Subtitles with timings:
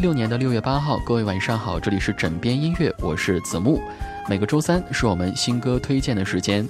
[0.00, 3.82] 六年的六月八号，各位晚上好，这里是枕边音乐，我是子木。
[4.30, 6.66] 每个周三是我们新歌推荐的时间。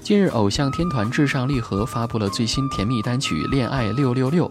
[0.00, 4.48] 近日，偶像天团至上励合发布了最新甜蜜单曲《恋爱六六六》。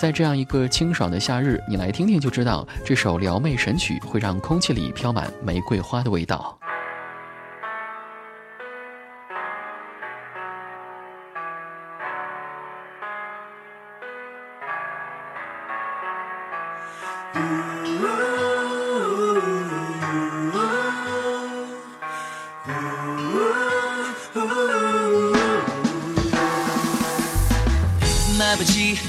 [0.00, 6.58] 在这样一个清爽的夏日，你来听听就知道，这首撩妹神曲会让空气里飘满玫瑰花的味道。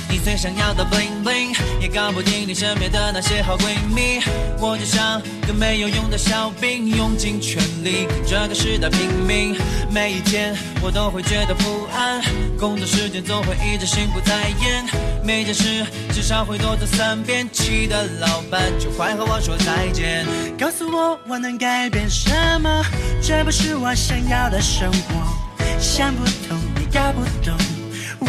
[0.10, 4.22] 你最想要的 bling bling，也搞不定你身边的那些好闺蜜。
[4.60, 9.56] 我就像个没有用的小兵，用尽全力跟这个时代拼命。
[9.92, 12.22] 每一天我都会觉得不安，
[12.60, 14.86] 工作时间总会一直心不在焉。
[15.24, 20.26] 每件事至少会多做三遍，气的老板就快和我说再见。
[20.58, 22.30] 告诉我我能改变什
[22.62, 22.84] 么？
[23.22, 27.77] 这不是我想要的生活，想不通，你搞不懂。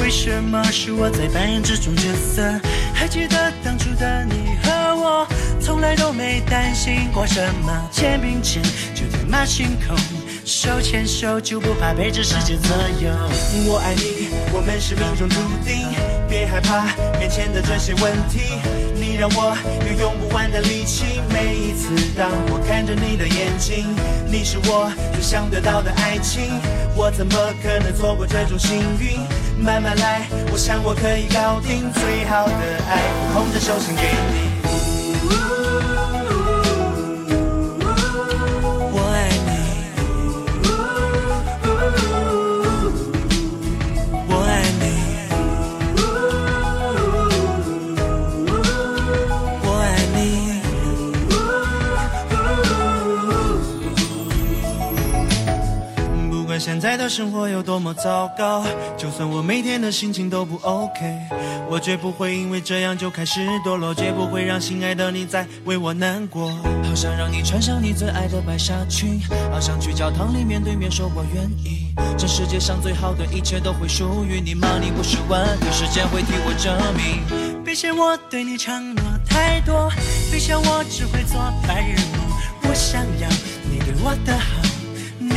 [0.00, 2.42] 为什么是我在扮演这种角色？
[2.94, 5.26] 还记得当初的你和我，
[5.60, 7.88] 从来都没担心过什么。
[7.90, 8.62] 肩并肩
[8.94, 9.96] 就天马行空，
[10.44, 13.10] 手牵手就不怕被这世界左右。
[13.66, 15.86] 我爱你，我们是命中注定，
[16.28, 16.86] 别害怕
[17.18, 18.87] 面前的这些问题。
[19.18, 19.52] 让我
[19.84, 23.84] 有用不完的力气，每一次当我看着你的眼睛，
[24.30, 26.44] 你是我最想得到的爱情，
[26.94, 29.18] 我怎么可能错过这种幸运？
[29.60, 32.54] 慢慢来，我想我可以搞定，最好的
[32.88, 33.02] 爱，
[33.34, 34.47] 空着手心给你。
[56.78, 58.64] 现在的生活有多么糟糕，
[58.96, 61.12] 就算我每天的心情都不 OK，
[61.68, 66.52] 我绝不会因为这样就开始堕落，绝不会让心爱的你再为我难过。
[66.84, 71.92] 好想让你穿上你最爱的白纱裙，好想去教堂里面对面说我愿意。
[72.16, 74.78] 这世界上最好的一切都会属于你吗？
[74.80, 77.64] 你不是问题，时间会替我证明。
[77.64, 79.90] 别嫌我对你承诺太多，
[80.30, 82.28] 别想我只会做白日梦。
[82.70, 83.28] 我想要
[83.68, 84.57] 你对我的好，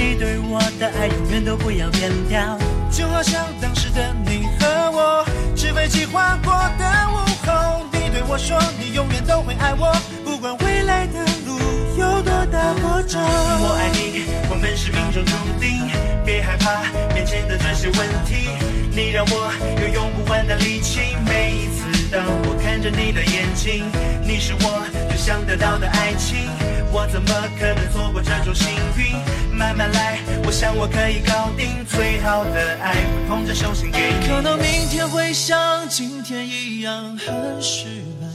[0.02, 2.58] 你对我的爱永远都不要变掉。
[2.90, 5.24] 就好像当时的你和我，
[5.56, 9.96] 纸飞机划过的午后，你对我说你永远都会爱我，
[10.26, 11.60] 不管未来的路
[12.00, 13.20] 有多大波折。
[13.20, 15.88] 我爱你，我们是命中注定，
[16.26, 16.82] 别害怕
[17.14, 18.50] 面前的这些问题，
[18.90, 22.10] 你让我有用不完的力气，每一次。
[22.12, 23.86] 当我看着你的眼睛，
[24.26, 26.50] 你是我最想得到的爱情，
[26.94, 29.16] 我怎么可能错过这种幸运？
[29.58, 32.96] 慢慢来，我想我可以搞定，最好的爱
[33.28, 34.28] 捧着手心给你。
[34.28, 37.86] 可能明天会像今天一样很失
[38.20, 38.28] 败，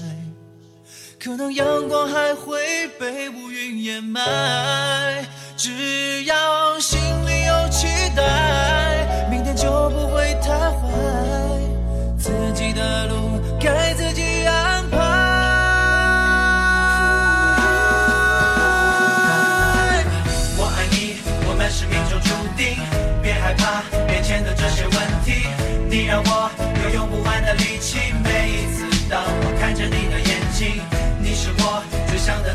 [1.22, 8.22] 可能阳光还会被乌云掩埋，只要心里有期待，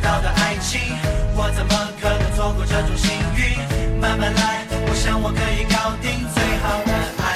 [0.01, 0.79] 到的爱情，
[1.35, 1.72] 我怎么
[2.02, 3.99] 可能错过这种幸运？
[3.99, 6.91] 慢慢来，我想我可以搞定，最好的
[7.23, 7.31] 爱，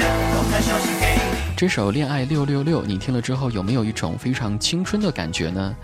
[1.55, 5.75] 这首《恋爱六六六》，你听了之后有没有一种非常青春的感觉呢？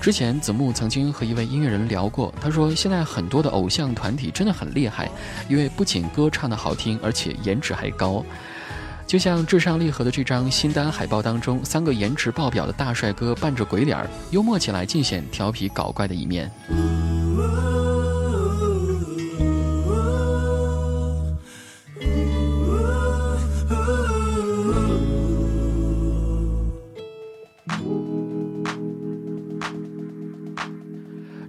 [0.00, 5.08] 之前子木曾经和一位音乐人聊过，他说现在很多的偶像团体真的很厉害，
[5.48, 8.22] 因为不仅歌唱的好听，而且颜值还高。
[9.06, 16.50] 就像至上励合的这张新单海报当中，三个颜值爆表的大帅哥扮着鬼脸儿，幽默起来尽显调皮搞怪的一面。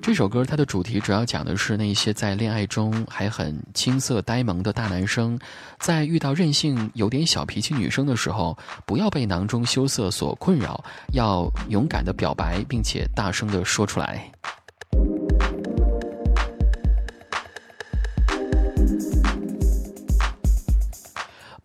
[0.06, 5.36] 这首歌它的主题主要讲的是那些在恋爱中还很青涩呆萌的大男生，
[5.80, 8.56] 在遇到任性有点小脾气女生的时候，
[8.86, 10.80] 不要被囊中羞涩所困扰，
[11.14, 14.32] 要勇敢的表白，并且大声的说出来。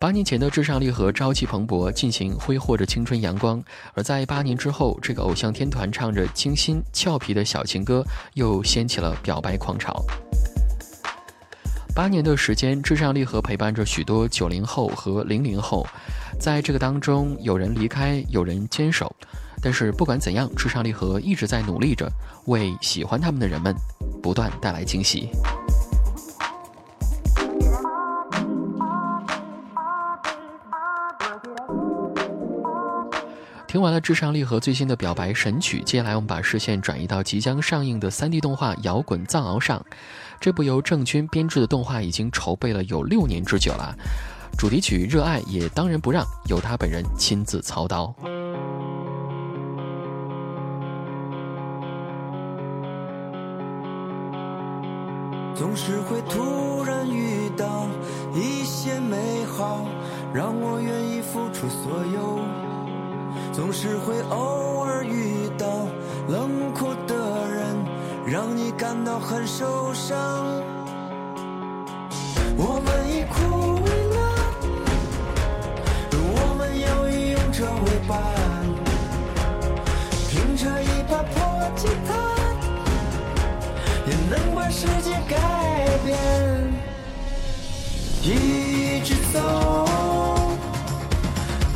[0.01, 3.61] 八年前的至上励合朝气蓬勃，尽情挥霍着青春阳光；
[3.93, 8.03] 而在八年之后，这个偶像天团唱着清新俏皮的小情歌，
[8.33, 10.03] 又掀起了表白狂潮。
[11.93, 15.85] 八年的时间，至上励合陪伴着许多九零后和零零后，
[16.39, 19.15] 在这个当中，有人离开，有人坚守，
[19.61, 22.11] 但是不管怎样，至上励合一直在努力着，
[22.45, 23.75] 为喜欢他们的人们
[24.19, 25.29] 不断带来惊喜。
[33.71, 39.81] 听完了至上励合最新的表白神曲，接下来我们把视线转移到即将上映的 3D 动画《摇滚藏獒》上。
[40.41, 43.95] 这部由郑钧编制的动画已经筹备了有六年之久了，
[44.57, 48.13] 主题曲《热爱》也当仁不让，由他本人亲自操刀。
[55.55, 57.87] 总是会突然遇到
[58.35, 59.87] 一些美好，
[60.33, 62.70] 让我愿意付出所有。
[63.53, 65.67] 总是会偶尔遇到
[66.29, 67.13] 冷酷的
[67.49, 67.75] 人，
[68.25, 70.17] 让你感到很受伤。
[72.55, 74.21] 我们已枯萎了，
[76.13, 78.17] 我们要以勇者为伴，
[80.29, 81.35] 凭着一把破
[81.75, 82.09] 吉他，
[84.07, 85.35] 也能把世界改
[86.05, 86.17] 变。
[88.23, 89.39] 一直走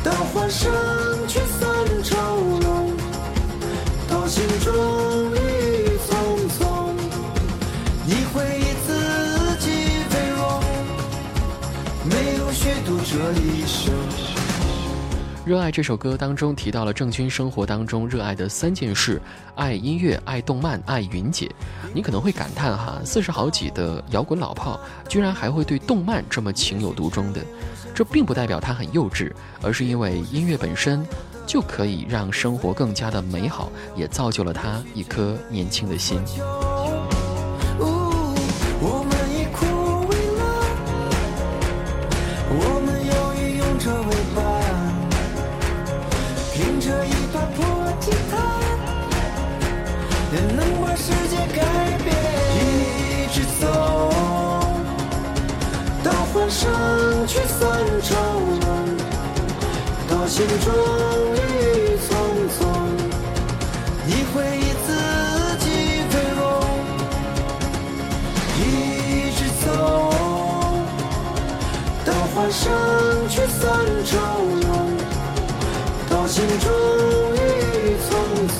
[0.02, 0.72] 到欢声。
[15.46, 19.22] 热爱这首歌当中提到了郑钧生活当中热爱的三件事：
[19.54, 21.48] 爱音乐、爱动漫、爱云姐。
[21.94, 27.40] 你可能会感叹哈，四十好几的摇滚老炮，居然还会对动漫这么情有独钟的。
[27.94, 29.32] 这并不代表他很幼稚，
[29.62, 31.06] 而是因为音乐本身
[31.46, 36.18] 就可以让生活更加的美好，也造就了他一颗年轻的心。
[56.58, 57.60] 去三
[58.02, 58.96] 朝梦，
[60.08, 60.72] 到心中
[61.34, 61.38] 雨
[62.00, 62.08] 匆
[62.56, 62.58] 匆。
[64.06, 64.88] 你会以自
[65.58, 65.64] 己
[66.12, 66.40] 为荣，
[68.58, 68.62] 一
[69.36, 69.66] 直走
[72.06, 72.64] 到欢声
[73.28, 73.62] 去三
[74.06, 74.14] 朝
[74.66, 74.96] 梦，
[76.08, 76.64] 到心中
[77.34, 77.36] 雨
[78.00, 78.08] 匆
[78.56, 78.58] 匆。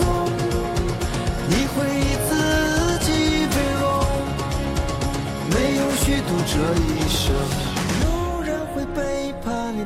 [1.48, 2.30] 你会以自
[3.06, 3.08] 己
[3.46, 3.84] 为荣，
[5.50, 6.52] 没有虚度这
[6.82, 7.65] 一生。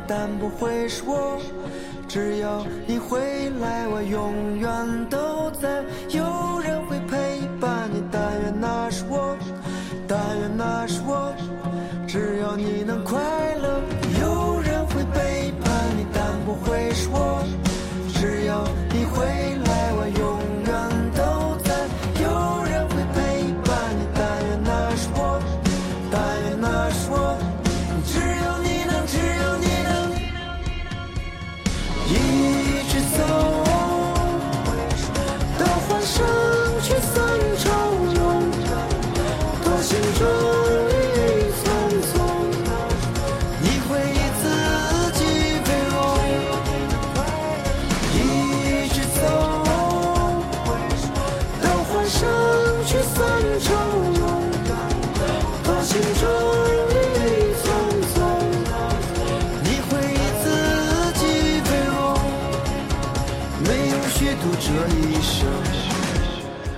[0.07, 1.39] 但不会是我，
[2.09, 4.71] 只要你回来，我永远
[5.09, 5.83] 都在。
[6.09, 9.37] 有人会陪伴你，但愿那是我，
[10.09, 11.33] 但愿那是我，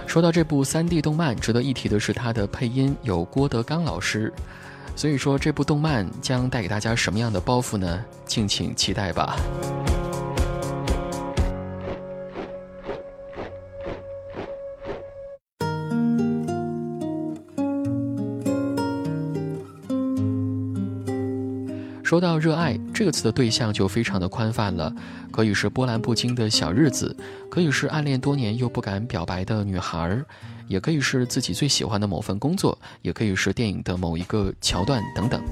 [0.06, 4.32] 说到这部三 D 动漫，值得一提的是它的配音有郭德纲老师，
[4.94, 8.04] 所以说这部动漫将带给大家什么样的包袱呢？
[8.26, 9.36] 敬请期待吧。
[22.12, 24.94] 说到热爱这个词的对象就非常的宽泛了，
[25.30, 27.16] 可以是波澜不惊的小日子，
[27.50, 30.22] 可以是暗恋多年又不敢表白的女孩，
[30.68, 35.42] 也可以是自己最喜欢的某份工作，也可以是电影的某一个桥段等等。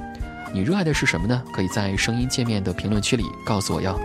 [0.53, 1.43] 你热爱的是什么呢？
[1.51, 3.99] 可以在声音界面的评论区里告诉我哟。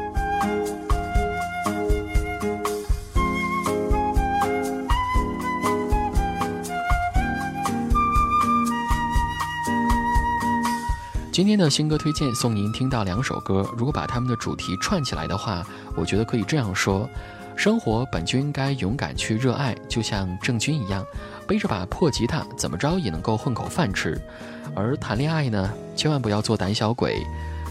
[11.35, 17.09] 今天的新歌推荐送您听到两首歌，如果把它们的主题串起来的话，我觉得可以这样说：
[17.57, 21.05] 生活本就应该勇敢去热爱，就像郑钧一样，
[21.45, 24.13] 背着把破吉他，怎么着也能够混口饭吃；
[24.73, 27.21] 而谈恋爱呢，千万不要做胆小鬼，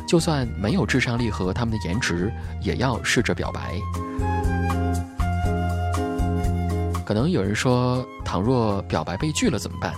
[0.06, 2.30] 就算没有智商力和他们的颜值，
[2.60, 3.80] 也要试着表白。
[7.02, 9.94] 可能有人说，倘若表白被拒了怎么办？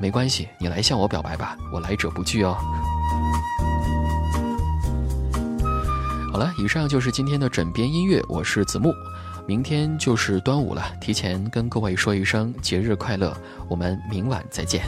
[0.00, 2.58] 没关系，你来向我表白吧，我来者不拒哦。
[6.36, 8.94] 好了，以上就是今天的枕边音乐，我是子木。
[9.46, 13.34] 明天就是端午了，提前跟各位说一声节日快乐，
[13.70, 14.82] 我们明晚再见。